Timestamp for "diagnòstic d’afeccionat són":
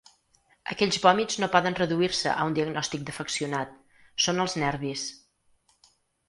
2.55-4.45